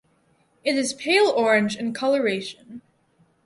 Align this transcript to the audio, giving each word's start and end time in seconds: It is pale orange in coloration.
It 0.63 0.77
is 0.77 0.93
pale 0.93 1.27
orange 1.27 1.75
in 1.75 1.93
coloration. 1.93 2.81